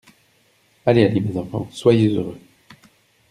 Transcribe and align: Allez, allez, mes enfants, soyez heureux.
Allez, 0.83 1.03
allez, 1.05 1.19
mes 1.21 1.37
enfants, 1.37 1.67
soyez 1.71 2.09
heureux. 2.17 2.39